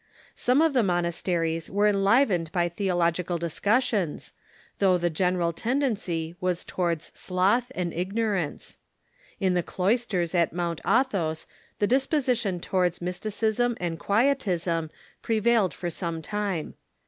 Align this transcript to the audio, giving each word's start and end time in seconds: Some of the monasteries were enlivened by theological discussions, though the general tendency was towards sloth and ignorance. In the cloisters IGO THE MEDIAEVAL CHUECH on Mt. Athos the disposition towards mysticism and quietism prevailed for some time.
Some 0.35 0.63
of 0.63 0.73
the 0.73 0.81
monasteries 0.81 1.69
were 1.69 1.87
enlivened 1.89 2.51
by 2.51 2.67
theological 2.69 3.37
discussions, 3.37 4.33
though 4.79 4.97
the 4.97 5.11
general 5.11 5.53
tendency 5.53 6.35
was 6.41 6.65
towards 6.65 7.11
sloth 7.13 7.71
and 7.75 7.93
ignorance. 7.93 8.79
In 9.39 9.53
the 9.53 9.61
cloisters 9.61 10.31
IGO 10.31 10.31
THE 10.31 10.37
MEDIAEVAL 10.55 10.75
CHUECH 10.77 10.81
on 10.85 10.97
Mt. 10.97 11.07
Athos 11.07 11.47
the 11.77 11.85
disposition 11.87 12.59
towards 12.59 12.99
mysticism 12.99 13.77
and 13.79 13.99
quietism 13.99 14.89
prevailed 15.21 15.71
for 15.75 15.91
some 15.91 16.23
time. 16.23 16.73